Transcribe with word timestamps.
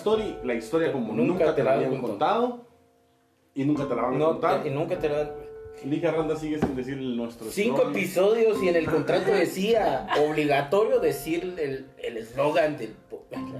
Story, 0.00 0.36
la 0.44 0.54
historia 0.54 0.92
como 0.92 1.12
nunca, 1.12 1.54
te 1.54 1.62
la 1.62 1.74
habían 1.74 2.00
contado. 2.00 2.66
y 3.54 3.64
nunca 3.64 3.86
te 3.86 3.94
la 3.94 4.02
van 4.02 4.14
a 4.14 4.18
No, 4.18 4.26
contar. 4.32 4.66
y 4.66 4.70
nunca 4.70 4.98
te 4.98 5.08
lo 5.08 5.16
Ligia 5.84 6.10
Randa 6.10 6.36
sigue 6.36 6.58
sin 6.58 6.76
decir 6.76 6.94
el 6.98 7.16
nuestro. 7.16 7.46
Cinco 7.50 7.76
eslogan. 7.78 7.96
episodios 7.96 8.62
y 8.62 8.68
en 8.68 8.76
el 8.76 8.84
contrato 8.86 9.30
decía 9.32 10.06
obligatorio 10.28 10.98
decir 11.00 11.54
el 11.58 11.86
el 12.02 12.16
eslogan 12.18 12.76
del 12.76 12.94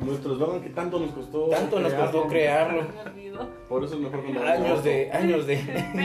Nuestro 0.05 0.33
eslogan 0.35 0.61
que 0.61 0.69
tanto 0.71 0.99
nos 0.99 1.13
costó. 1.13 1.47
tanto 1.49 1.81
nos 1.81 1.95
costó 1.95 2.27
crearlo 2.27 2.83
Por 3.69 3.85
eso 3.85 3.95
es 3.95 4.01
mejor 4.01 4.23
cuando 4.23 4.43
años 4.45 4.85
de 4.85 5.11
años 5.13 5.47
de 5.47 5.57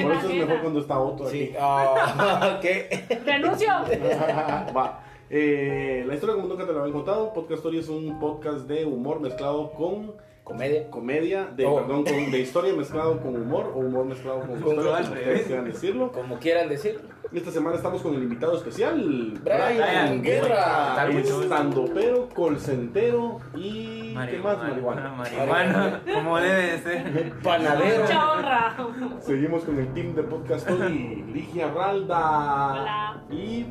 Por 0.04 0.12
eso 0.14 0.30
es 0.30 0.36
mejor 0.36 0.62
cuando 0.62 0.80
está 0.80 1.00
Otto 1.00 1.28
aquí. 1.28 1.38
sí 1.40 1.54
¿qué? 2.62 3.20
¡Renuncio! 3.26 3.68
Va. 4.78 5.02
Eh, 5.30 6.04
la 6.08 6.14
historia 6.14 6.36
como 6.36 6.48
nunca 6.48 6.66
te 6.66 6.74
la 6.74 6.80
habían 6.80 6.94
contado. 6.94 7.34
Podcast 7.34 7.60
Story 7.60 7.80
es 7.80 7.90
un 7.90 8.20
podcast 8.20 8.68
de 8.68 8.86
humor 8.86 9.20
mezclado 9.22 9.72
con 9.74 10.14
comedia 10.44 10.88
comedia, 10.92 11.46
de, 11.56 11.66
Oh. 11.66 11.78
perdón, 11.78 12.04
con- 12.04 12.32
de 12.32 12.40
historia 12.40 12.72
mezclado 12.74 13.20
con 13.20 13.36
humor 13.36 13.72
o 13.74 13.80
humor 13.80 14.06
mezclado 14.06 14.42
con 14.42 14.60
Con 14.62 14.76
historia, 14.78 15.02
como 15.02 15.16
quieran 15.48 15.66
decirlo. 15.66 16.12
como 16.12 16.38
quieran 16.40 16.70
decir 16.70 17.00
Esta 17.34 17.50
semana 17.50 17.76
estamos 17.76 18.04
con 18.04 18.14
el 18.14 18.22
invitado 18.22 18.56
especial, 18.56 19.34
Brian 19.44 19.76
Brian 19.76 20.22
Guerra. 20.22 21.10
Estando 21.18 21.86
pero, 21.94 22.30
colcentero 22.30 23.40
y 23.56 24.14
¿qué 24.30 24.38
más? 24.38 24.58
Marihuana. 24.60 25.10
Marihuana, 25.18 26.02
como 26.14 26.38
debe 26.38 26.62
de 26.74 26.78
ser. 26.78 27.34
panadero 27.44 28.04
Mucha 28.04 28.32
honra. 28.32 28.78
Seguimos 29.22 29.64
con 29.64 29.80
el 29.80 29.92
team 29.96 30.14
de 30.14 30.22
Podcast 30.24 30.70
Story, 30.70 31.26
Ligia 31.34 31.72
Ralda 31.74 32.74
Hola. 32.82 33.15
Y 33.32 33.66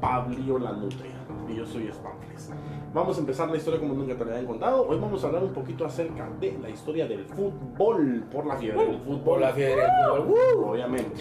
Pablio 0.00 0.58
la 0.58 0.72
Nutria. 0.72 1.12
Y 1.48 1.56
yo 1.56 1.66
soy 1.66 1.90
Spamfles. 1.92 2.50
Vamos 2.92 3.16
a 3.16 3.20
empezar 3.20 3.50
la 3.50 3.56
historia 3.56 3.80
como 3.80 3.94
nunca 3.94 4.16
te 4.16 4.24
la 4.24 4.32
habían 4.32 4.46
contado. 4.46 4.86
Hoy 4.86 4.98
vamos 4.98 5.22
a 5.22 5.26
hablar 5.26 5.44
un 5.44 5.52
poquito 5.52 5.84
acerca 5.84 6.28
de 6.40 6.58
la 6.60 6.70
historia 6.70 7.06
del 7.06 7.24
fútbol, 7.24 8.24
por 8.30 8.46
la 8.46 8.56
fiebre 8.56 8.86
del 8.86 8.98
fútbol. 8.98 9.20
por 9.20 9.40
la 9.40 9.52
fiebre 9.52 9.82
del 9.82 9.90
fútbol 10.16 10.34
¡Uh! 10.58 10.70
Obviamente. 10.70 11.20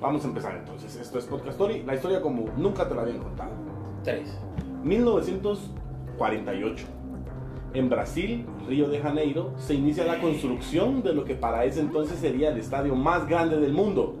Vamos 0.00 0.24
a 0.24 0.28
empezar 0.28 0.56
entonces. 0.56 0.96
Esto 0.96 1.18
es 1.18 1.26
Podcast 1.26 1.50
Story, 1.52 1.82
la 1.84 1.94
historia 1.94 2.20
como 2.20 2.46
nunca 2.56 2.88
te 2.88 2.94
la 2.94 3.02
habían 3.02 3.18
contado. 3.18 3.50
tres 4.02 4.36
1948. 4.82 6.86
En 7.74 7.88
Brasil, 7.88 8.44
Río 8.68 8.88
de 8.88 9.00
Janeiro, 9.00 9.52
se 9.56 9.72
inicia 9.74 10.04
la 10.04 10.20
construcción 10.20 11.02
de 11.02 11.14
lo 11.14 11.24
que 11.24 11.34
para 11.34 11.64
ese 11.64 11.80
entonces 11.80 12.18
sería 12.18 12.50
el 12.50 12.58
estadio 12.58 12.94
más 12.94 13.26
grande 13.26 13.58
del 13.58 13.72
mundo, 13.72 14.14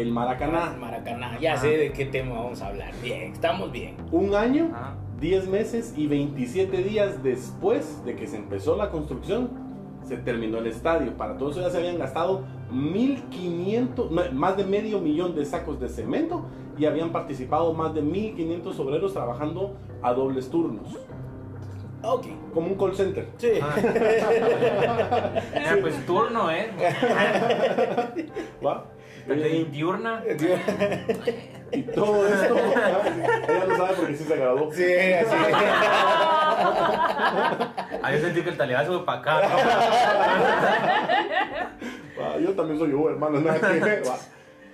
el 0.00 0.10
Maracaná. 0.10 0.76
Maracaná 0.78 1.38
ya 1.40 1.56
sé 1.56 1.68
de 1.76 1.92
qué 1.92 2.06
tema 2.06 2.34
vamos 2.34 2.60
a 2.62 2.66
hablar 2.66 2.92
bien 3.00 3.32
estamos 3.32 3.70
bien 3.70 3.96
Un 4.10 4.34
año, 4.34 4.70
Ajá. 4.74 4.96
10 5.20 5.48
meses 5.48 5.94
y 5.96 6.08
27 6.08 6.78
días 6.78 7.22
después 7.22 8.04
de 8.04 8.16
que 8.16 8.26
se 8.26 8.36
empezó 8.36 8.76
la 8.76 8.90
construcción, 8.90 9.48
se 10.02 10.16
terminó 10.18 10.58
el 10.58 10.66
estadio. 10.66 11.16
Para 11.16 11.38
todo 11.38 11.52
eso 11.52 11.60
ya 11.60 11.70
se 11.70 11.78
habían 11.78 11.98
gastado 11.98 12.42
1.500, 12.72 14.10
no, 14.10 14.22
más 14.32 14.56
de 14.56 14.64
medio 14.64 15.00
millón 15.00 15.34
de 15.36 15.44
sacos 15.44 15.80
de 15.80 15.88
cemento 15.88 16.44
y 16.76 16.86
habían 16.86 17.10
participado 17.10 17.72
más 17.72 17.94
de 17.94 18.02
1.500 18.02 18.78
obreros 18.80 19.12
trabajando 19.14 19.76
a 20.02 20.12
dobles 20.12 20.50
turnos, 20.50 20.98
ok 22.02 22.26
como 22.52 22.66
un 22.68 22.74
call 22.74 22.94
center. 22.94 23.28
sí 23.38 23.48
Mira, 25.54 25.78
pues 25.80 26.04
turno, 26.04 26.50
¿eh? 26.50 26.70
¿va? 28.64 28.84
De 29.26 29.64
diurna. 29.70 30.22
y 31.72 31.82
todo 31.82 32.28
esto, 32.28 32.56
ella 33.48 33.64
lo 33.66 33.76
sabe 33.76 33.94
porque 33.96 34.16
sí 34.16 34.24
se 34.24 34.36
graduó. 34.36 34.72
sí 34.72 34.84
así 34.84 35.36
Ah, 38.02 38.12
yo 38.12 38.18
sentí 38.20 38.42
que 38.42 38.50
el 38.50 38.56
talibazo 38.56 38.92
fue 38.98 39.06
para 39.06 39.18
acá. 39.20 39.40
Yo 42.40 42.50
también 42.52 42.78
soy 42.78 42.92
Uber, 42.92 43.12
hermano. 43.12 43.38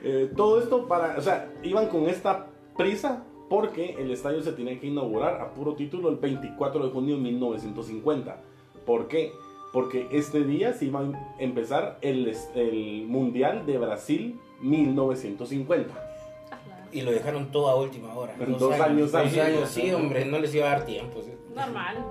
Eh, 0.02 0.30
todo 0.34 0.60
esto 0.60 0.88
para, 0.88 1.16
o 1.18 1.20
sea, 1.20 1.50
iban 1.62 1.88
con 1.88 2.08
esta 2.08 2.46
prisa 2.76 3.22
porque 3.50 3.96
el 3.98 4.10
estadio 4.10 4.40
se 4.42 4.52
tenía 4.52 4.80
que 4.80 4.86
inaugurar 4.86 5.40
a 5.40 5.52
puro 5.52 5.74
título 5.74 6.08
el 6.08 6.16
24 6.16 6.86
de 6.86 6.90
junio 6.90 7.16
de 7.16 7.22
1950. 7.22 8.36
¿Por 8.86 9.08
qué? 9.08 9.32
Porque 9.72 10.08
este 10.10 10.42
día 10.44 10.72
se 10.72 10.86
iba 10.86 11.00
a 11.00 11.36
empezar 11.38 11.98
el, 12.02 12.34
el 12.54 13.06
Mundial 13.06 13.66
de 13.66 13.78
Brasil 13.78 14.38
1950. 14.60 15.94
Y 16.92 17.02
lo 17.02 17.12
dejaron 17.12 17.52
todo 17.52 17.68
a 17.68 17.76
última 17.76 18.12
hora. 18.14 18.34
Dos 18.58 18.72
años 18.80 19.12
Dos 19.12 19.22
antes. 19.22 19.38
años, 19.38 19.68
sí, 19.68 19.92
hombre, 19.92 20.24
no 20.24 20.38
les 20.40 20.52
iba 20.54 20.66
a 20.66 20.70
dar 20.70 20.84
tiempo. 20.84 21.20
sí. 21.22 21.30
Normal. 21.54 22.04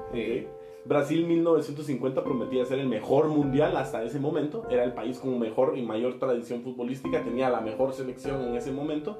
Brasil 0.86 1.28
1950 1.28 2.24
prometía 2.24 2.66
ser 2.66 2.80
el 2.80 2.88
mejor 2.88 3.28
mundial 3.28 3.75
hasta 3.78 4.02
ese 4.03 4.19
momento. 4.19 4.66
Era 4.72 4.84
el 4.86 4.94
país 4.94 5.19
con 5.19 5.38
mejor 5.38 5.78
y 5.78 5.81
mayor 5.84 6.18
tradición 6.18 6.64
futbolística. 6.64 7.22
Tenía 7.24 7.50
la 7.50 7.59
mejor 7.62 7.94
selección 7.94 8.42
en 8.48 8.56
ese 8.56 8.72
momento. 8.72 9.19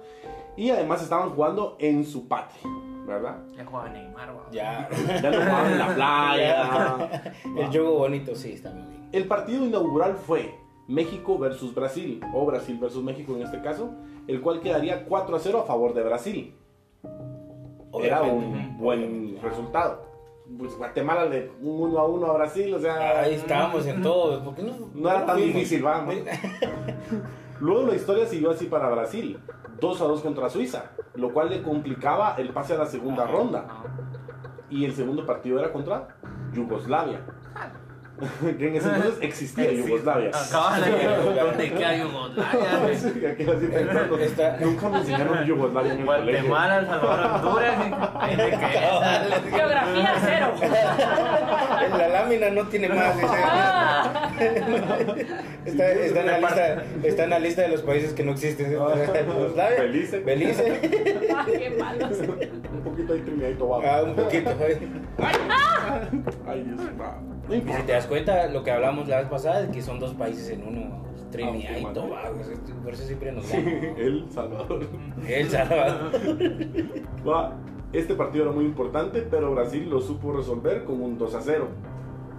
Y 0.56 0.70
además 0.72 1.04
estaban 1.04 1.30
jugando 1.32 1.76
en 1.80 2.06
su 2.06 2.28
patria, 2.28 2.62
¿verdad? 3.10 3.38
Ya 3.56 3.66
jugaba 3.66 3.90
Neymar, 3.90 4.30
va. 4.30 4.52
Ya. 4.52 4.90
Ya 5.22 5.32
no 5.32 5.38
jugaban 5.42 5.72
en 5.72 5.78
la 5.80 5.88
playa. 5.96 7.34
El 7.58 7.68
juego 7.68 7.94
bonito, 7.98 8.36
sí, 8.36 8.54
está 8.54 8.72
muy 8.72 8.84
bien. 8.90 9.10
El 9.12 9.28
partido 9.28 9.66
inaugural 9.66 10.16
fue 10.16 10.56
México 10.88 11.38
versus 11.38 11.74
Brasil, 11.76 12.22
o 12.34 12.46
Brasil 12.46 12.78
versus 12.80 13.04
México 13.04 13.36
en 13.36 13.44
este 13.44 13.62
caso, 13.62 13.92
el 14.28 14.42
cual 14.42 14.60
quedaría 14.62 15.06
4 15.06 15.36
a 15.36 15.40
0 15.40 15.60
a 15.60 15.64
favor 15.66 15.94
de 15.94 16.04
Brasil. 16.04 16.56
Era 18.02 18.22
un 18.22 18.78
buen 18.78 19.40
resultado. 19.42 20.08
Pues 20.58 20.76
Guatemala 20.78 21.26
le 21.26 21.52
un 21.62 21.80
1 21.92 22.00
a 22.00 22.08
1 22.08 22.26
a 22.28 22.34
Brasil, 22.34 22.74
o 22.74 22.80
sea, 22.80 23.20
Ahí 23.22 23.36
estábamos 23.36 23.86
en 23.86 24.02
todo. 24.02 24.44
¿por 24.44 24.56
qué 24.56 24.64
no, 24.64 24.74
no 24.96 25.10
era 25.10 25.26
tan 25.26 25.36
fuimos? 25.38 25.54
difícil, 25.54 25.84
vamos. 25.84 26.16
Luego 27.60 27.84
la 27.88 27.96
historia 27.96 28.26
siguió 28.26 28.52
así 28.52 28.66
para 28.66 28.90
Brasil, 28.90 29.40
2 29.80 30.02
a 30.02 30.06
2 30.06 30.22
contra 30.22 30.50
Suiza, 30.50 30.92
lo 31.20 31.34
cual 31.34 31.50
le 31.50 31.62
complicaba 31.62 32.36
el 32.38 32.50
pase 32.50 32.74
a 32.74 32.78
la 32.78 32.86
segunda 32.86 33.26
ronda. 33.28 33.66
Y 34.70 34.86
el 34.86 34.94
segundo 34.94 35.26
partido 35.26 35.60
era 35.60 35.72
contra 35.72 36.08
Yugoslavia. 36.54 37.22
que 38.58 38.68
en 38.68 38.76
ese 38.76 38.90
entonces 38.90 39.18
existía 39.22 39.72
Yugoslavia. 39.72 40.32
Acaban 40.34 40.82
de 40.82 40.92
¿Dónde 41.42 41.74
queda 41.74 41.98
Yugoslavia? 41.98 42.50
Nunca 44.62 44.90
me 44.90 44.98
enseñaron 45.00 45.46
Yugoslavia 45.46 45.94
en 45.94 46.00
el 46.00 46.06
colegio. 46.06 46.50
Guatemala, 46.50 46.80
El 46.80 46.88
Salvador, 46.88 47.46
Honduras. 47.46 47.76
Geografía 49.50 50.14
cero. 50.26 50.54
En 51.86 51.98
la 51.98 52.08
lámina 52.08 52.50
no 52.50 52.68
tiene 52.68 52.90
más. 52.90 53.16
Ah. 53.24 54.32
Está, 55.66 55.92
está 55.92 56.22
en 56.22 56.28
la 56.28 56.40
lista, 56.40 56.84
está 57.04 57.24
en 57.26 57.30
la 57.30 57.40
lista 57.40 57.62
de 57.62 57.68
los 57.68 57.82
países 57.82 58.14
que 58.14 58.24
no 58.24 58.32
existen. 58.32 58.76
¿Sabes? 58.76 59.80
Belice. 59.80 60.20
Belice. 60.20 60.80
Ah, 61.36 61.46
qué 61.46 61.70
malos. 61.72 62.18
Un 62.20 62.82
poquito 62.82 63.14
ahí 63.14 63.20
Trinidad 63.20 63.50
y 63.50 63.54
Tobago. 63.56 63.84
Ah, 63.86 64.02
un 64.04 64.16
poquito. 64.16 64.50
Ay, 66.48 66.64
Dios 66.64 66.82
Y 67.50 67.74
si 67.74 67.84
te 67.84 67.92
das 67.92 68.08
cuenta, 68.08 68.48
lo 68.48 68.64
que 68.64 68.72
hablamos 68.72 69.08
la 69.08 69.18
vez 69.18 69.28
pasada 69.28 69.62
es 69.62 69.70
que 69.70 69.82
son 69.82 70.00
dos 70.00 70.14
países 70.14 70.50
en 70.50 70.66
uno. 70.66 71.09
Trinidad 71.32 71.72
Ah, 71.76 71.80
y 71.80 71.86
ok, 71.86 71.94
Tobago. 71.94 72.36
Por 72.84 72.94
eso 72.94 73.04
siempre 73.04 73.32
nos 73.32 73.46
Sí, 73.46 73.58
dan. 73.58 73.68
El 73.98 74.26
Salvador. 74.32 74.88
El 75.28 75.50
Salvador. 75.50 76.12
Va, 77.28 77.56
Este 77.94 78.14
partido 78.16 78.46
era 78.46 78.54
muy 78.54 78.66
importante, 78.66 79.22
pero 79.30 79.52
Brasil 79.54 79.90
lo 79.90 80.00
supo 80.02 80.32
resolver 80.34 80.84
con 80.84 81.02
un 81.02 81.18
2 81.18 81.36
a 81.36 81.42
0. 81.42 81.68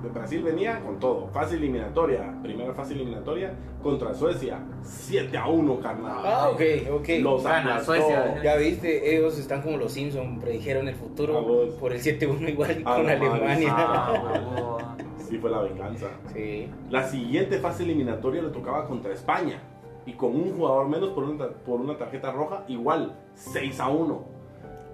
De 0.03 0.09
Brasil 0.09 0.43
venía 0.43 0.81
con 0.81 0.99
todo. 0.99 1.29
Fase 1.29 1.57
eliminatoria. 1.57 2.35
Primera 2.43 2.73
fase 2.73 2.95
eliminatoria 2.95 3.53
contra 3.83 4.15
Suecia. 4.15 4.59
7 4.83 5.37
a 5.37 5.47
1, 5.47 5.79
carnal. 5.81 6.23
Ah, 6.25 6.49
ok, 6.55 6.61
ok. 6.93 7.09
Los 7.21 7.45
Gana. 7.45 7.81
Suecia. 7.85 8.41
Ya 8.43 8.57
viste, 8.57 9.15
ellos 9.15 9.39
están 9.39 9.61
como 9.61 9.77
los 9.77 9.93
Simpsons, 9.93 10.41
predijeron 10.41 10.89
el 10.89 10.95
futuro 10.95 11.69
por 11.79 11.93
el 11.93 12.01
7-1 12.01 12.49
igual 12.49 12.83
A 12.87 12.95
con 12.95 13.07
la 13.07 13.17
madre, 13.17 13.29
Alemania. 13.29 13.77
Fue 15.41 15.51
la 15.51 15.61
venganza. 15.63 16.09
Sí. 16.33 16.69
La 16.91 17.05
siguiente 17.05 17.59
fase 17.59 17.85
eliminatoria 17.85 18.43
le 18.43 18.51
tocaba 18.51 18.87
contra 18.87 19.13
España. 19.13 19.61
y 20.07 20.13
con 20.15 20.35
un 20.35 20.57
jugador 20.57 20.89
menos 20.89 21.11
por 21.11 21.25
una, 21.25 21.49
por 21.49 21.81
una 21.81 21.97
tarjeta 21.97 22.33
roja, 22.33 22.65
igual 22.69 23.15
6 23.35 23.81
a 23.81 23.89
1. 23.89 24.15
O 24.15 24.25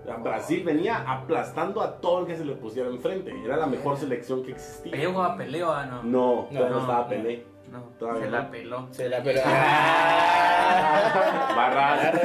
sea, 0.05 0.17
Brasil 0.17 0.63
venía 0.65 1.05
aplastando 1.07 1.81
a 1.81 2.01
todo 2.01 2.21
el 2.21 2.27
que 2.27 2.37
se 2.37 2.45
le 2.45 2.55
pusiera 2.55 2.89
enfrente. 2.89 3.33
Era 3.45 3.57
la 3.57 3.67
mejor 3.67 3.97
selección 3.97 4.43
que 4.43 4.53
existía. 4.53 4.93
Peleo 4.93 5.13
jugaba 5.13 5.37
peleo, 5.37 5.73
ah, 5.73 5.87
no. 5.87 6.03
No, 6.03 6.47
todavía 6.51 6.69
no, 6.69 6.75
no, 6.75 6.81
estaba. 6.81 7.09
Pelé. 7.09 7.45
No, 7.73 7.81
Todavía 7.99 8.23
se 8.23 8.31
no. 8.31 8.37
la 8.37 8.51
peló. 8.51 8.87
Se 8.91 9.09
la 9.09 9.23
pero. 9.23 9.41
Barras. 11.57 12.21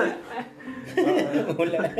Hola. 1.58 1.92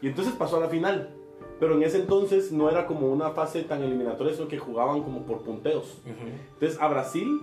Y 0.00 0.08
entonces 0.08 0.34
pasó 0.34 0.58
a 0.58 0.60
la 0.60 0.68
final. 0.68 1.10
Pero 1.58 1.74
en 1.74 1.82
ese 1.82 1.98
entonces 1.98 2.52
no 2.52 2.68
era 2.68 2.86
como 2.86 3.08
una 3.08 3.30
fase 3.30 3.62
tan 3.62 3.82
eliminatoria, 3.82 4.34
sino 4.34 4.48
que 4.48 4.58
jugaban 4.58 5.02
como 5.02 5.22
por 5.22 5.42
punteos. 5.42 5.98
Entonces 6.54 6.80
a 6.80 6.88
Brasil 6.88 7.40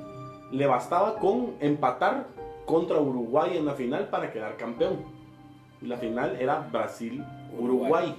le 0.51 0.67
bastaba 0.67 1.15
con 1.15 1.55
empatar 1.59 2.27
contra 2.65 2.99
Uruguay 2.99 3.57
en 3.57 3.65
la 3.65 3.73
final 3.73 4.09
para 4.09 4.31
quedar 4.31 4.55
campeón. 4.57 4.97
Y 5.81 5.87
la 5.87 5.97
final 5.97 6.37
era 6.39 6.69
Brasil-Uruguay. 6.71 8.15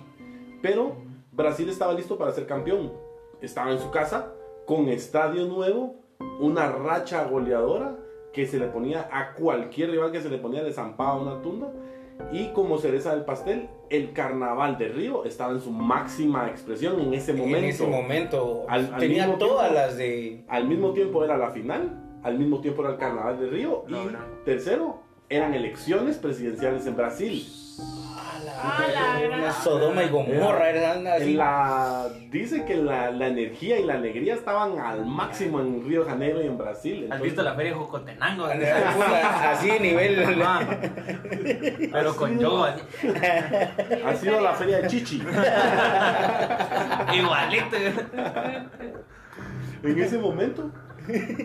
Pero 0.61 0.97
Brasil 1.33 1.69
estaba 1.69 1.93
listo 1.93 2.19
para 2.19 2.33
ser 2.33 2.47
campeón. 2.47 2.93
Estaba 3.41 3.71
en 3.71 3.79
su 3.79 3.91
casa, 3.91 4.33
con 4.67 4.89
estadio 4.89 5.47
nuevo, 5.47 5.97
una 6.41 6.71
racha 6.71 7.25
goleadora 7.25 7.97
que 8.33 8.47
se 8.47 8.59
le 8.59 8.67
ponía 8.67 9.09
a 9.13 9.35
cualquier 9.35 9.91
rival 9.91 10.11
que 10.11 10.21
se 10.21 10.29
le 10.29 10.39
ponía 10.39 10.65
de 10.65 10.73
zampaba 10.73 11.17
una 11.17 11.41
tunda. 11.41 11.73
Y 12.33 12.49
como 12.49 12.79
cereza 12.79 13.15
del 13.15 13.25
pastel, 13.25 13.69
el 13.91 14.13
carnaval 14.13 14.79
de 14.79 14.89
Río 14.89 15.25
estaba 15.25 15.53
en 15.53 15.61
su 15.61 15.71
máxima 15.71 16.49
expresión 16.49 17.01
en 17.01 17.15
ese 17.15 17.33
momento. 17.33 17.59
En 17.59 17.65
ese 17.65 17.87
momento. 17.87 18.67
Al- 18.69 18.93
al 18.95 19.01
tenía 19.01 19.25
mismo 19.27 19.39
todas 19.39 19.69
tiempo. 19.71 19.75
las 19.87 19.97
de. 19.97 20.45
Al 20.49 20.67
mismo 20.69 20.93
tiempo 20.93 21.25
era 21.25 21.37
la 21.37 21.51
final, 21.51 22.01
al 22.23 22.39
mismo 22.39 22.61
tiempo 22.61 22.83
era 22.83 22.93
el 22.93 22.99
carnaval 22.99 23.39
de 23.41 23.47
Río. 23.49 23.85
No, 23.89 24.05
y 24.05 24.07
no. 24.13 24.19
tercero, 24.45 25.01
eran 25.29 25.55
elecciones 25.55 26.17
presidenciales 26.19 26.87
en 26.87 26.97
Brasil. 26.97 27.45
Ah, 28.63 28.85
la 28.93 29.27
Una 29.27 29.37
gran- 29.39 29.53
Sodoma 29.63 30.03
y 30.05 30.09
Gomorra. 30.09 30.71
Eran 30.71 31.07
así. 31.07 31.35
La, 31.35 32.07
dice 32.31 32.65
que 32.65 32.77
la, 32.77 33.11
la 33.11 33.29
energía 33.29 33.79
y 33.79 33.85
la 33.85 33.95
alegría 33.95 34.35
estaban 34.35 34.79
al 34.79 35.05
máximo 35.07 35.61
en 35.61 35.85
Río 35.87 36.05
de 36.05 36.11
Janeiro 36.11 36.43
y 36.43 36.47
en 36.47 36.59
Brasil. 36.59 37.09
¿Has 37.11 37.21
visto 37.21 37.43
la 37.43 37.55
feria 37.55 37.73
de 37.73 37.79
Jocotenango? 37.79 38.47
Así 39.45 39.71
nivel. 39.81 40.23
Ajá. 40.43 40.61
Pero 41.93 42.17
con 42.17 42.39
yo, 42.39 42.65
así. 42.65 42.83
ha 44.05 44.15
sido 44.17 44.41
la 44.41 44.53
feria 44.55 44.79
de 44.81 44.89
Chichi. 44.89 45.17
igualito. 47.15 47.77
En 49.83 50.01
ese 50.03 50.19
momento, 50.19 50.71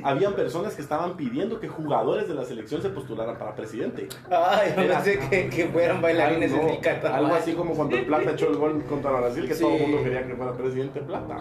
habían 0.04 0.34
personas 0.34 0.76
que 0.76 0.82
estaban 0.82 1.16
pidiendo 1.18 1.60
que 1.60 1.68
jugadores 1.68 2.28
de 2.28 2.34
la 2.34 2.46
selección 2.46 2.82
se 2.82 2.90
postularan 2.90 3.38
para 3.38 3.56
presidente. 3.56 4.08
Ay, 4.30 4.74
yo 4.76 4.82
Era- 4.84 4.96
pensé 5.02 5.20
que, 5.30 5.50
que 5.50 5.66
fueran 5.68 6.02
bailarines 6.02 6.52
Algo- 6.54 6.64
en 6.64 6.70
el 6.76 6.80
carnaval. 6.80 7.26
Algo 7.26 7.36
así 7.36 7.54
como 7.54 7.74
cuando 7.74 7.96
el 7.98 8.06
Plata 8.06 8.32
echó 8.32 8.50
el 8.50 8.58
gol 8.58 8.84
contra 8.86 9.12
Brasil, 9.12 9.48
que 9.48 9.54
Sí. 9.54 9.62
todo 9.64 9.76
el 9.76 9.82
mundo 9.82 10.04
quería 10.04 10.26
que 10.26 10.36
fuera 10.36 10.54
presidente 10.54 11.02
Plata. 11.02 11.38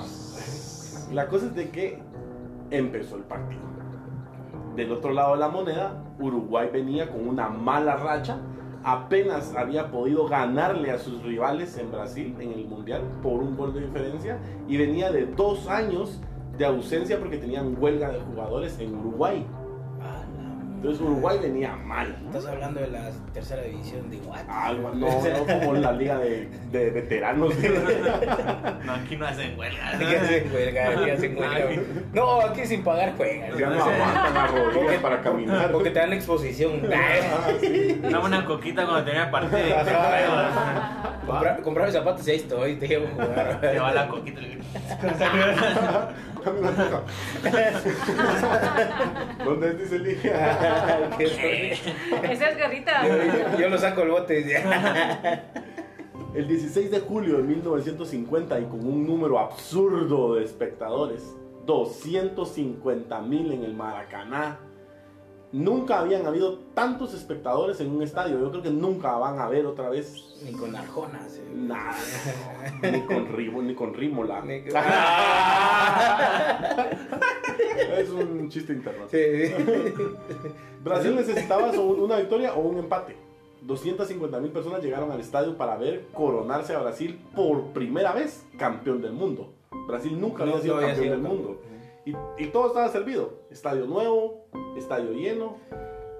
La 1.13 1.27
cosa 1.29 1.47
es 1.47 1.55
de 1.55 1.71
que 1.71 1.99
empezó 2.71 3.17
el 3.17 3.23
partido. 3.23 3.63
Del 4.77 4.93
otro 4.93 5.13
lado 5.13 5.33
de 5.35 5.41
la 5.41 5.49
moneda, 5.49 6.05
Uruguay 6.21 6.69
venía 6.73 7.11
con 7.11 7.27
una 7.27 7.49
mala 7.49 7.97
racha. 7.97 8.39
Apenas 8.85 9.55
había 9.57 9.91
podido 9.91 10.29
ganarle 10.29 10.91
a 10.93 10.99
sus 10.99 11.23
rivales 11.25 11.77
en 11.79 11.91
Brasil 11.91 12.37
en 12.39 12.53
el 12.53 12.65
Mundial 12.67 13.03
por 13.23 13.35
un 13.43 13.57
gol 13.57 13.75
de 13.75 13.81
diferencia. 13.81 14.39
Y 14.69 14.77
venía 14.77 15.11
de 15.11 15.27
dos 15.27 15.67
años 15.69 16.21
de 16.59 16.65
ausencia 16.67 17.19
porque 17.19 17.37
tenían 17.39 17.77
huelga 17.79 18.11
de 18.11 18.19
jugadores 18.21 18.79
en 18.81 18.95
Uruguay. 18.95 19.47
Ah, 20.03 20.23
la- 20.37 20.75
Entonces 20.77 21.01
Uruguay 21.01 21.39
venía 21.41 21.77
mal. 21.77 22.17
Estás 22.27 22.47
hablando 22.47 22.81
de 22.81 22.89
la 22.89 23.11
tercera 23.33 23.63
división 23.63 24.11
de 24.11 24.17
what? 24.19 24.41
Algo, 24.49 24.91
no, 24.95 25.07
no 25.09 25.47
como 25.61 25.75
la 25.75 25.93
liga 25.93 26.19
de, 26.19 26.49
de 26.73 26.91
veteranos. 26.91 27.55
No, 28.85 28.93
aquí 28.95 29.17
no 29.17 29.27
hacen 29.27 29.59
huelga. 29.59 29.89
Aquí 29.95 30.05
hacen 30.15 30.51
huelga, 30.53 30.89
aquí 30.91 31.11
hacen 31.11 31.37
huelga. 31.39 31.83
No, 32.15 32.41
aquí 32.41 32.65
sin 32.67 32.83
pagar 32.83 33.15
juegas. 33.17 33.57
Ya 33.59 33.69
no 33.69 33.83
aguantan 33.85 34.35
las 34.35 34.51
rodillas 34.51 35.03
para 35.03 35.21
caminar. 35.21 35.73
Porque 35.73 35.91
te 35.91 35.99
dan 35.99 36.13
exposición. 36.15 36.81
Ah, 36.93 37.51
sí. 37.61 38.01
Dame 38.03 38.25
una 38.25 38.45
coquita 38.45 38.85
cuando 38.87 39.05
tenía 39.05 39.31
partido. 39.31 39.59
Compra- 41.29 41.61
Comprame 41.63 41.93
zapatos 41.93 42.27
y 42.27 42.31
ahí 42.31 42.37
estoy, 42.39 42.77
te 42.77 42.89
llevo 42.89 43.07
a 43.07 43.11
jugar. 43.11 43.61
Te 43.73 43.79
va 43.79 43.93
la 43.93 44.09
coquita. 44.09 44.41
¿Dónde 49.45 49.69
es 49.71 49.79
dice 49.79 49.99
Ligia? 49.99 51.11
Esa 51.19 52.49
es 52.51 52.59
garrita. 52.59 53.07
yo, 53.07 53.59
yo 53.59 53.69
lo 53.69 53.79
saco 53.79 54.03
el 54.03 54.11
bote. 54.11 54.63
El 56.35 56.47
16 56.49 56.91
de 56.91 57.01
julio 57.01 57.39
de 57.39 57.43
1950 57.45 58.61
y 58.61 58.65
con 58.65 58.87
un 58.87 59.07
número 59.07 59.39
absurdo 59.39 60.35
de 60.35 60.45
espectadores, 60.45 61.35
250 61.67 63.21
mil 63.23 63.53
en 63.53 63.65
el 63.65 63.75
Maracaná. 63.75 64.59
Nunca 65.51 66.01
habían 66.01 66.27
habido 66.27 66.59
tantos 66.75 67.15
espectadores 67.15 67.81
en 67.81 67.91
un 67.91 68.03
estadio. 68.03 68.39
Yo 68.39 68.51
creo 68.51 68.63
que 68.63 68.71
nunca 68.71 69.17
van 69.17 69.39
a 69.41 69.49
ver 69.49 69.65
otra 69.65 69.89
vez 69.89 70.37
Ni 70.45 70.53
con 70.53 70.77
arjonas. 70.77 71.37
eh. 71.37 71.43
nada. 71.55 71.95
Ni 72.83 73.01
con 73.03 73.29
Ribo, 73.35 73.63
ni 73.63 73.75
con 73.75 73.95
Rímola. 73.95 74.43
Ni 74.43 74.61
con- 74.69 74.77
Es 77.97 78.11
un 78.11 78.49
chiste 78.51 78.73
interno. 78.73 79.05
Sí, 79.09 79.19
sí. 79.47 79.55
Brasil 80.85 81.15
necesitaba 81.17 81.71
una 81.73 82.17
victoria 82.19 82.55
o 82.55 82.61
un 82.61 82.79
empate. 82.79 83.17
250 83.63 84.39
mil 84.41 84.51
personas 84.53 84.83
llegaron 84.83 85.11
al 85.11 85.21
estadio 85.21 85.57
para 85.57 85.77
ver 85.77 86.07
coronarse 86.13 86.75
a 86.75 86.79
Brasil 86.81 87.19
por 87.35 87.65
primera 87.73 88.13
vez 88.13 88.45
campeón 88.57 89.03
del 89.03 89.13
mundo. 89.13 89.53
Brasil 89.87 90.19
nunca 90.21 90.43
había 90.45 90.57
No, 90.57 90.61
sido 90.63 90.75
no 90.75 90.81
había 90.83 90.95
campeón 90.95 91.17
sido 91.19 91.29
del 91.29 91.37
mundo. 91.39 91.61
Y, 92.09 92.17
y 92.39 92.47
todo 92.47 92.69
estaba 92.69 92.89
servido. 92.89 93.43
Estadio 93.51 93.87
nuevo, 93.87 94.47
estadio 94.77 95.13
lleno. 95.13 95.57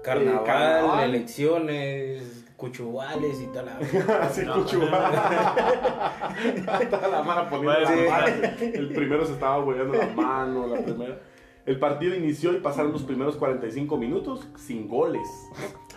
Carnaval, 0.03 0.41
Eh, 0.41 0.45
carnaval. 0.45 1.09
elecciones, 1.09 2.45
cuchubales 2.57 3.41
y 3.41 3.47
toda 3.47 3.63
la. 3.63 3.77
Así 4.21 4.45
No. 4.45 4.53
cuchubá. 4.55 5.07
Hasta 6.67 7.07
la 7.11 7.23
mano 7.23 7.49
poniendo 7.49 7.87
sí. 7.87 8.09
mano. 8.09 8.27
El 8.59 8.93
primero 8.93 9.25
se 9.25 9.33
estaba 9.33 9.63
hueando 9.63 9.93
la 9.95 10.07
mano, 10.07 10.67
la 10.67 10.81
primera. 10.81 11.19
El 11.65 11.77
partido 11.77 12.15
inició 12.15 12.53
y 12.53 12.57
pasaron 12.61 12.91
los 12.91 13.03
primeros 13.03 13.35
45 13.35 13.95
minutos 13.97 14.47
sin 14.55 14.87
goles. 14.87 15.27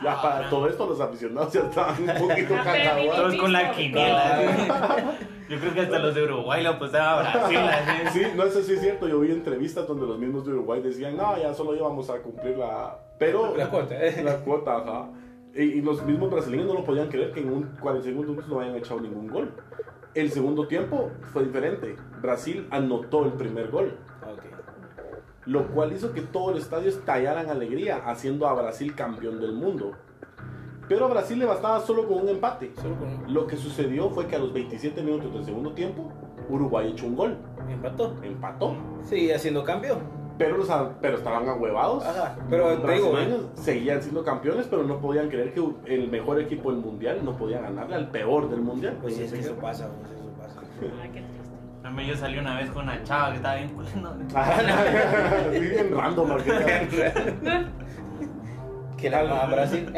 Ya 0.03 0.12
Ah, 0.14 0.23
para 0.23 0.43
no. 0.43 0.49
todo 0.50 0.69
esto 0.69 0.87
los 0.87 1.00
aficionados 1.00 1.53
ya 1.53 1.60
estaban 1.60 2.03
un 2.03 2.06
poquito 2.29 2.55
cagados. 2.55 3.17
Todos 3.17 3.34
con 3.37 3.53
la 3.53 3.70
quiniela. 3.72 5.15
Yo 5.48 5.58
creo 5.60 5.75
que 5.75 5.81
hasta 5.82 5.98
los 5.98 6.15
de 6.15 6.25
Uruguay 6.25 6.63
lo 6.63 6.70
apostaban 6.70 7.27
a 7.27 7.31
Brasil. 7.32 7.58
Sí, 8.13 8.22
no, 8.37 8.44
eso 8.44 8.63
sí 8.63 8.72
es 8.75 8.81
cierto. 8.81 9.06
Yo 9.08 9.20
vi 9.20 9.31
entrevistas 9.31 9.87
donde 9.87 10.06
los 10.06 10.19
mismos 10.19 10.44
de 10.44 10.53
Uruguay 10.53 10.82
decían, 10.82 11.17
no, 11.17 11.39
ya 11.39 11.55
solo 11.55 11.75
íbamos 11.77 12.10
a 12.10 12.19
cumplir 12.20 12.56
la... 12.58 12.98
Pero... 13.19 13.56
La 13.56 13.69
cuota, 13.70 13.94
¿eh? 14.05 14.22
La 14.25 14.37
cuota, 14.39 14.77
ajá. 14.79 15.08
Y, 15.55 15.63
y 15.63 15.81
los 15.82 16.03
mismos 16.05 16.31
brasileños 16.31 16.67
no 16.67 16.75
lo 16.75 16.84
podían 16.84 17.08
creer 17.08 17.32
que 17.32 17.41
en 17.41 17.51
un 17.53 17.63
45 17.81 18.22
minutos 18.22 18.48
no 18.48 18.60
hayan 18.60 18.75
echado 18.77 19.01
ningún 19.01 19.29
gol. 19.29 19.55
El 20.15 20.31
segundo 20.31 20.67
tiempo 20.67 21.10
fue 21.32 21.44
diferente. 21.44 21.96
Brasil 22.20 22.67
anotó 22.70 23.25
el 23.25 23.32
primer 23.32 23.69
gol. 23.70 23.96
Lo 25.46 25.69
cual 25.69 25.93
hizo 25.93 26.13
que 26.13 26.20
todo 26.20 26.53
el 26.53 26.58
estadio 26.58 26.89
estallara 26.89 27.43
en 27.43 27.51
alegría, 27.51 28.03
haciendo 28.06 28.46
a 28.46 28.55
Brasil 28.55 28.94
campeón 28.94 29.41
del 29.41 29.53
mundo. 29.53 29.93
Pero 30.89 31.06
a 31.06 31.08
Brasil 31.08 31.39
le 31.39 31.46
bastaba 31.46 31.81
solo 31.81 32.06
con 32.06 32.19
un 32.19 32.29
empate. 32.29 32.72
Solo 32.81 32.96
con 32.96 33.32
Lo 33.32 33.46
que 33.46 33.56
sucedió 33.56 34.11
fue 34.11 34.27
que 34.27 34.37
a 34.37 34.39
los 34.39 34.53
27 34.53 35.03
minutos 35.03 35.32
del 35.32 35.44
segundo 35.44 35.72
tiempo, 35.72 36.13
Uruguay 36.49 36.91
echó 36.93 37.06
un 37.06 37.17
gol, 37.17 37.37
empató. 37.69 38.17
empató. 38.22 38.77
Sigue 39.03 39.34
haciendo 39.34 39.65
cambio. 39.65 39.99
Pero, 40.39 40.56
los, 40.56 40.69
pero 41.01 41.19
estaban 41.19 41.49
ahuevados. 41.49 42.05
Ajá, 42.05 42.37
pero 42.49 42.70
Los 42.70 42.82
te 42.82 42.93
digo, 42.93 43.13
brasileños 43.13 43.46
seguían 43.55 44.03
siendo 44.03 44.25
campeones, 44.25 44.67
pero 44.69 44.82
no 44.82 44.99
podían 44.99 45.29
creer 45.29 45.53
que 45.53 45.63
el 45.87 46.11
mejor 46.11 46.41
equipo 46.41 46.72
del 46.72 46.81
mundial 46.81 47.20
no 47.25 47.37
podía 47.37 47.61
ganarle 47.61 47.94
al 47.94 48.11
peor 48.11 48.51
del 48.51 48.61
mundial. 48.61 48.99
Pues 49.01 49.15
sí, 49.15 49.25
es 49.25 49.32
que 49.32 49.41
eso 49.41 49.55
pasa, 49.56 49.89
pues 50.01 50.11
eso 50.11 50.31
pasa. 50.39 50.61
Hombre, 51.84 52.06
Yo 52.06 52.17
salí 52.17 52.39
una 52.39 52.56
vez 52.56 52.70
con 52.70 52.84
una 52.84 53.03
chava 53.03 53.31
que 53.31 53.36
estaba 53.36 53.55
bien 53.56 53.69
culando. 53.70 54.17
Sí, 55.53 55.60
bien 55.60 55.96
random. 55.96 56.39
Que 58.96 59.10
la 59.10 59.19
a 59.19 59.46
Brasil. 59.46 59.93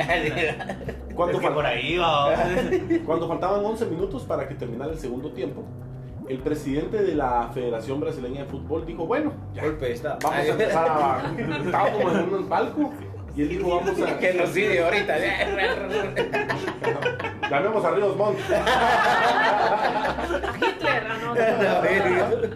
Cuando, 1.14 1.36
Es 1.36 1.44
que 1.44 1.50
por 1.50 1.66
ahí 1.66 1.98
va. 1.98 2.34
cuando 3.04 3.28
faltaban 3.28 3.62
11 3.62 3.84
minutos 3.86 4.22
para 4.22 4.48
que 4.48 4.54
terminara 4.54 4.92
el 4.92 4.98
segundo 4.98 5.30
tiempo, 5.32 5.62
el 6.26 6.38
presidente 6.38 7.02
de 7.02 7.14
la 7.14 7.50
Federación 7.52 8.00
Brasileña 8.00 8.44
de 8.44 8.46
Fútbol 8.46 8.86
dijo, 8.86 9.06
bueno, 9.06 9.34
ya, 9.52 9.64
Golpe 9.64 9.92
estado. 9.92 10.18
vamos 10.22 10.38
a 10.38 10.46
empezar 10.46 10.88
a... 10.88 11.34
Estaba 11.66 11.92
como 11.92 12.10
en 12.12 12.34
un 12.34 12.48
palco 12.48 12.92
y 13.36 13.42
él 13.42 13.48
dijo, 13.48 13.68
vamos 13.68 14.00
a... 14.00 14.06
Genocidio 14.18 14.84
ahorita. 14.84 15.18
Llamemos 17.50 17.84
a 17.84 17.90
Ríos 17.90 18.16
Montt. 18.16 18.38
Hitler, 20.60 21.02
no. 21.22 21.34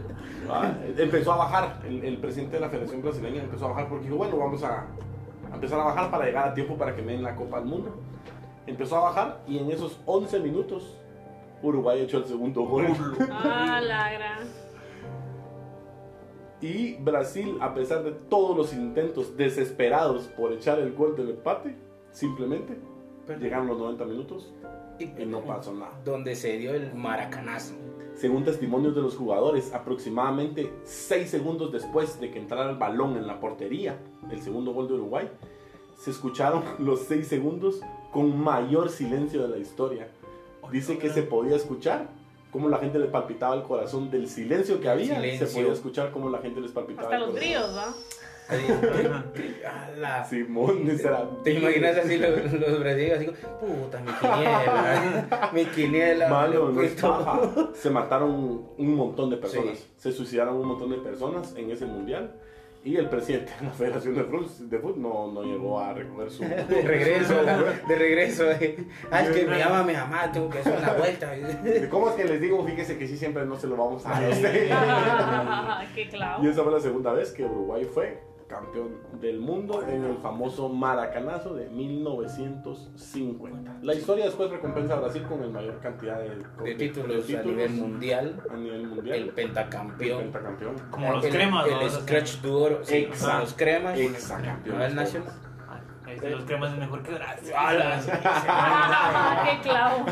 Ah, 0.51 0.73
empezó 0.97 1.35
a 1.35 1.37
bajar, 1.37 1.77
el, 1.87 2.03
el 2.03 2.17
presidente 2.17 2.55
de 2.57 2.61
la 2.61 2.71
Federación 2.71 3.03
Brasileña 3.03 3.43
empezó 3.43 3.67
a 3.67 3.69
bajar 3.69 3.87
porque 3.87 4.05
dijo, 4.07 4.17
bueno, 4.17 4.39
vamos 4.39 4.65
a, 4.65 4.87
a 5.51 5.55
empezar 5.55 5.79
a 5.79 5.85
bajar 5.85 6.11
para 6.11 6.25
llegar 6.25 6.49
a 6.49 6.55
tiempo 6.55 6.75
para 6.79 6.97
que 6.97 7.03
me 7.03 7.13
den 7.13 7.23
la 7.23 7.37
Copa 7.37 7.59
del 7.59 7.67
Mundo. 7.67 7.95
Empezó 8.67 8.97
a 8.97 9.01
bajar 9.11 9.41
y 9.47 9.59
en 9.59 9.71
esos 9.71 10.01
11 10.07 10.41
minutos 10.41 10.97
Uruguay 11.63 12.01
echó 12.01 12.17
el 12.17 12.25
segundo 12.25 12.63
gol. 12.63 12.87
Ah, 13.31 13.79
la 13.83 14.11
gran. 14.11 14.39
Y 16.61 16.95
Brasil, 16.95 17.57
a 17.61 17.73
pesar 17.73 18.03
de 18.03 18.11
todos 18.11 18.57
los 18.57 18.73
intentos 18.73 19.37
desesperados 19.37 20.25
por 20.37 20.53
echar 20.53 20.81
el 20.81 20.93
gol 20.93 21.15
del 21.17 21.31
empate, 21.31 21.77
simplemente 22.11 22.77
llegaron 23.41 23.69
los 23.69 23.79
90 23.79 24.05
minutos 24.07 24.53
y 24.99 25.07
no 25.25 25.43
pasó 25.43 25.73
nada. 25.73 26.01
Donde 26.05 26.35
se 26.35 26.59
dio 26.59 26.75
el 26.75 26.95
maracanazo. 26.95 27.75
Según 28.15 28.43
testimonios 28.45 28.97
de 28.97 29.03
los 29.03 29.17
jugadores, 29.17 29.73
aproximadamente 29.73 30.73
6 30.83 31.31
segundos 31.31 31.71
después 31.71 32.21
de 32.21 32.33
que 32.33 32.41
entrara 32.41 32.69
el 32.69 32.77
balón 32.77 33.17
en 33.17 33.29
la 33.29 33.39
portería 33.39 33.97
del 34.29 34.43
segundo 34.43 34.73
gol 34.73 34.89
de 34.89 34.95
Uruguay, 34.95 35.31
se 35.97 36.11
escucharon 36.11 36.65
los 36.81 37.01
6 37.03 37.29
segundos 37.29 37.81
con 38.13 38.37
mayor 38.37 38.89
silencio 38.89 39.43
de 39.43 39.49
la 39.49 39.59
historia. 39.59 40.09
Dice 40.73 40.99
que 40.99 41.11
se 41.11 41.23
podía 41.23 41.55
escuchar 41.55 42.09
cómo 42.51 42.69
la 42.69 42.79
gente 42.79 42.99
le 42.99 43.07
palpitaba 43.07 43.55
el 43.55 43.63
corazón 43.63 44.11
del 44.11 44.29
silencio 44.29 44.81
que 44.81 44.89
había. 44.89 45.17
Silencio. 45.17 45.47
Se 45.47 45.55
podía 45.55 45.73
escuchar 45.73 46.11
cómo 46.11 46.31
la 46.31 46.39
gente 46.39 46.61
les 46.61 46.73
palpitaba 46.73 47.09
Hasta 47.09 47.17
el 47.17 47.23
los 47.23 47.35
grillos, 47.35 47.77
¿va? 47.77 47.95
Simón, 50.29 50.89
¿Te 51.45 51.53
imaginas 51.53 51.99
así 51.99 52.17
los, 52.17 52.53
los 52.53 52.81
brasileños 52.81 53.19
así 53.19 53.27
como, 53.27 53.75
puta, 53.75 54.01
mi 54.01 54.11
quiniela, 54.13 55.51
mi 55.53 55.65
quiniela. 55.67 56.29
Mano, 56.31 56.71
no 56.71 56.81
es 56.81 56.93
puesto". 56.93 57.11
paja. 57.11 57.69
Se 57.75 57.91
mataron 57.91 58.31
un 58.77 58.95
montón 58.95 59.29
de 59.29 59.37
personas. 59.37 59.79
Sí. 59.79 59.85
Se 59.99 60.13
suicidaron 60.13 60.57
un 60.57 60.67
montón 60.67 60.91
de 60.91 60.97
personas 60.97 61.55
en 61.57 61.71
ese 61.71 61.85
mundial. 61.85 62.41
Y 62.85 62.97
el 62.97 63.09
presidente 63.09 63.53
de 63.61 63.67
la 63.67 63.73
Federación 63.73 64.15
de 64.15 64.23
Fútbol, 64.25 64.47
de 64.71 64.79
fútbol 64.79 65.03
no, 65.03 65.33
no 65.33 65.43
llegó 65.43 65.81
a 65.81 65.93
recoger 65.93 66.31
su. 66.31 66.43
De 66.69 66.83
regreso, 66.83 67.35
de 67.45 67.97
regreso. 67.97 68.51
eh. 68.53 68.77
Ah, 69.11 69.23
es 69.23 69.31
que 69.37 69.47
me 69.47 69.59
llama 69.59 69.83
mi 69.83 69.93
mamá, 69.95 70.31
tengo 70.33 70.49
que 70.49 70.61
hacer 70.61 70.77
una 70.79 70.93
vuelta. 70.93 71.31
¿Cómo 71.91 72.09
es 72.11 72.15
que 72.15 72.25
les 72.25 72.41
digo? 72.41 72.65
Fíjese 72.65 72.97
que 72.97 73.07
sí, 73.09 73.17
siempre 73.19 73.45
no 73.45 73.57
se 73.57 73.67
lo 73.67 73.77
vamos 73.77 74.07
a 74.07 74.11
dar. 74.21 74.31
Qué 75.95 76.09
clavo. 76.09 76.45
Y 76.45 76.49
esa 76.49 76.63
fue 76.63 76.73
la 76.73 76.81
segunda 76.81 77.13
vez 77.13 77.33
que 77.33 77.45
Uruguay 77.45 77.85
fue 77.85 78.21
campeón 78.49 78.97
del 79.21 79.39
mundo 79.39 79.83
en 79.87 80.05
el 80.05 80.17
famoso 80.19 80.69
Maracanazo 80.69 81.55
de 81.55 81.69
1950. 81.69 83.79
La 83.83 83.95
historia 83.95 84.25
después 84.25 84.51
recompensa 84.51 84.95
a 84.95 85.01
Brasil 85.01 85.23
con 85.29 85.43
el 85.43 85.51
mayor 85.51 85.79
cantidad 85.81 86.19
de, 86.19 86.43
De 86.65 86.75
títulos 86.75 87.25
a 87.25 87.27
títulos 87.27 87.47
nivel 87.47 87.71
mundial, 87.71 88.43
a 88.51 88.57
nivel 88.57 88.81
el 88.81 88.87
mundial. 88.89 89.19
El 89.19 89.29
pentacampeón. 89.31 90.23
pentacampeón. 90.25 90.77
Como 90.91 91.13
los 91.13 91.25
el, 91.25 91.31
cremas, 91.31 91.67
El, 91.67 91.79
el 91.79 91.91
Scratch 91.91 92.41
Duro, 92.41 92.81
sí, 92.83 92.97
Exacto. 92.97 93.27
como 93.27 93.39
los 93.41 93.55
cremas. 93.55 93.99
Exacampeón. 93.99 94.79
No, 94.79 94.85
el 94.85 94.95
Nacional. 94.95 95.33
Ahí 96.09 96.19
los 96.31 96.45
cremas 96.45 96.73
es 96.73 96.79
mejor 96.79 97.03
que 97.03 97.13
Brasil. 97.13 97.53
Ah, 97.61 99.45
qué 99.63 99.69
clavo. 99.69 100.05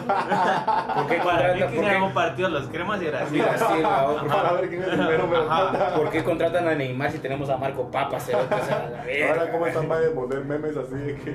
¿Por 0.95 1.07
qué 1.07 1.17
Para 1.25 1.55
mí 1.55 1.61
que 1.61 1.77
¿Por 1.77 1.85
ganamos 1.85 2.13
partidos 2.13 2.53
los 2.53 2.69
cremas 2.69 3.01
y 3.03 3.09
ah, 3.09 4.07
por 4.07 4.29
Para 4.29 4.53
ver 4.53 4.69
quién 4.69 4.83
es 4.83 4.89
el 4.89 5.07
primero, 5.07 5.51
Ajá. 5.51 5.95
¿Por 5.95 6.11
qué 6.11 6.23
contratan 6.23 6.69
a 6.69 6.75
Neymar 6.75 7.11
si 7.11 7.19
tenemos 7.19 7.49
a 7.49 7.57
Marco 7.57 7.91
Papa? 7.91 8.21
Se 8.21 8.35
va 8.35 8.43
a 8.43 8.49
pasar 8.49 8.83
a 8.83 8.91
la 8.91 9.03
verga. 9.05 9.31
Ahora, 9.31 9.53
¿cómo 9.53 9.67
están 9.67 9.89
para 9.89 10.01
de 10.01 10.11
poner 10.11 10.45
memes 10.45 10.77
así 10.77 10.95
de 10.95 11.15
que 11.17 11.31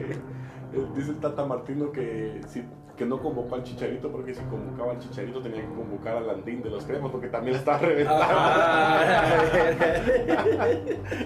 eh, 0.74 0.88
dice 0.96 1.12
el 1.12 1.20
Tata 1.20 1.44
Martino 1.46 1.91
que, 1.91 2.41
si, 2.48 2.63
que 3.01 3.08
no 3.08 3.20
convocó 3.20 3.55
al 3.55 3.63
Chicharito 3.63 4.12
porque 4.12 4.31
si 4.31 4.43
convocaba 4.43 4.91
al 4.91 5.00
Chicharito 5.00 5.41
tenía 5.41 5.62
que 5.62 5.74
convocar 5.74 6.17
al 6.17 6.27
Landín 6.27 6.62
de 6.62 6.70
los 6.70 6.86
cremas 6.86 7.10
porque 7.10 7.29
también 7.29 7.55
estaba 7.58 7.79
reventado. 7.79 8.22
Ah, 8.24 9.24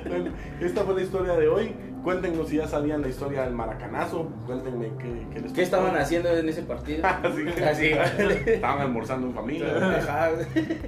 Bueno, 0.07 0.31
esta 0.61 0.83
fue 0.85 0.95
la 0.95 1.01
historia 1.01 1.33
de 1.33 1.49
hoy. 1.49 1.75
Cuéntenos 2.01 2.47
si 2.47 2.57
ya 2.57 2.67
sabían 2.67 3.01
la 3.01 3.09
historia 3.09 3.41
del 3.41 3.51
maracanazo. 3.53 4.29
Cuéntenme 4.45 4.89
qué, 4.99 5.27
qué 5.33 5.39
les 5.41 5.51
¿Qué 5.51 5.63
estaban 5.63 5.97
haciendo 5.97 6.29
en 6.29 6.47
ese 6.47 6.61
partido? 6.61 7.05
Así, 7.23 7.45
Así, 7.61 7.93
vale. 7.93 8.53
Estaban 8.55 8.79
almorzando 8.81 9.27
en 9.27 9.33
familia. 9.33 9.67
Ajá. 9.97 10.29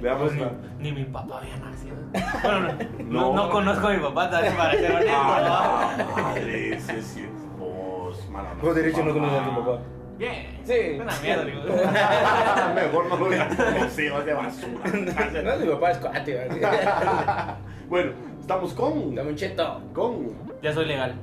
Le 0.00 0.08
damos 0.08 0.32
Ni, 0.32 0.40
la... 0.40 0.52
ni 0.78 0.92
mi 0.92 1.04
papá 1.04 1.40
había 1.40 1.56
nacido. 1.58 1.96
Bueno, 2.42 2.68
no, 3.00 3.04
No. 3.04 3.20
no, 3.20 3.34
no 3.34 3.50
conozco 3.50 3.88
a 3.88 3.92
mi 3.92 4.00
papá 4.02 4.30
también 4.30 4.56
para 4.56 4.72
ser 4.72 4.90
honesto. 4.90 5.12
Ah, 5.14 6.06
madre, 6.16 6.80
sí, 6.80 7.02
sí. 7.02 7.26
Vos, 7.58 8.26
Vos 8.62 8.74
derecho 8.74 9.04
no 9.04 9.12
conoces 9.12 9.38
a 9.38 9.44
tu 9.44 9.54
papá. 9.54 9.80
Bien. 10.18 10.60
Sí. 10.64 10.98
Una 11.00 11.16
mierda, 11.20 11.44
digo. 11.44 11.62
Mejor 12.74 13.06
no 13.06 13.16
lo 13.16 13.30
digas. 13.30 13.56
No 13.58 13.88
sé, 13.88 14.10
vas 14.10 14.26
de 14.26 14.34
basura. 14.34 15.42
No, 15.42 15.56
mi 15.56 15.72
papá 15.72 15.90
es 15.92 15.98
cuate. 15.98 16.48
Bueno, 17.88 18.12
estamos 18.38 18.74
con. 18.74 19.14
Dame 19.14 19.30
un 19.30 19.36
cheto. 19.36 19.80
Con 19.94 20.36
Ya 20.60 20.74
soy 20.74 20.84
legal. 20.86 21.14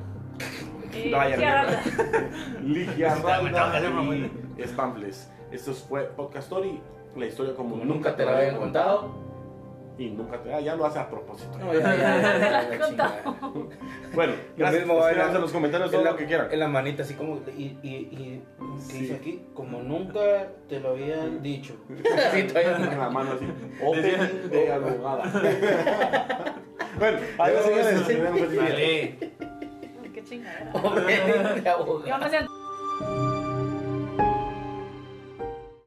Eh. 0.93 1.11
Ligia 2.63 3.13
hacer 3.13 3.23
Randa 3.23 3.79
y 4.57 4.63
Stamples. 4.63 5.29
Esto 5.51 5.73
fue 5.73 6.05
Podcast 6.05 6.45
Story. 6.45 6.81
La 7.15 7.25
historia 7.27 7.53
como 7.53 7.71
Como 7.71 7.85
nunca 7.85 8.15
te 8.15 8.25
lo 8.25 8.31
habían 8.31 8.57
contado. 8.57 9.24
Y 9.97 10.09
nunca 10.09 10.41
te. 10.41 10.53
Ah, 10.53 10.59
ya 10.59 10.75
lo 10.75 10.85
hace 10.85 10.99
a 10.99 11.09
propósito. 11.09 11.57
No, 11.57 11.73
ya, 11.73 11.95
ya. 11.95 12.69
Bueno, 14.13 14.33
Lo 14.33 14.39
gracias. 14.57 14.81
mismo 14.81 14.95
va 14.97 15.09
Escríbanos 15.09 15.29
en 15.31 15.35
en 15.35 15.41
los 15.41 15.51
comentarios 15.51 15.89
todo 15.91 15.99
en 16.01 16.05
la, 16.05 16.11
lo 16.11 16.17
que 16.17 16.25
quieran. 16.25 16.47
En 16.51 16.59
la 16.59 16.67
manita, 16.67 17.03
así 17.03 17.13
como. 17.13 17.39
Y, 17.57 17.77
y, 17.81 17.89
y 17.89 18.43
¿qué 18.87 18.93
Sí. 18.93 18.99
dice 18.99 19.15
aquí? 19.15 19.45
Como 19.53 19.81
nunca 19.81 20.47
te 20.67 20.79
lo 20.79 20.89
habían 20.91 21.41
dicho. 21.41 21.75
En 22.33 22.47
todavía. 22.47 22.77
la 22.97 23.09
mano 23.09 23.31
así. 23.33 23.45
Opening 23.83 24.49
de 24.49 24.71
abogada. 24.73 25.23
bueno, 26.99 27.17
adiós, 27.37 27.65
señores. 28.05 28.55
Dale. 28.55 29.17
Qué 30.13 30.21
de. 30.23 30.45